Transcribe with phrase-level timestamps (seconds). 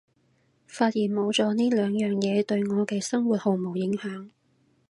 [0.67, 4.31] 發現冇咗呢兩樣嘢對我嘅生活毫無影響